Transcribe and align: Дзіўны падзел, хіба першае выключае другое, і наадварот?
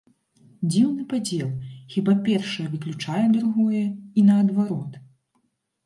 Дзіўны 0.71 1.03
падзел, 1.11 1.51
хіба 1.93 2.17
першае 2.29 2.67
выключае 2.73 3.25
другое, 3.39 3.85
і 4.17 4.29
наадварот? 4.35 5.03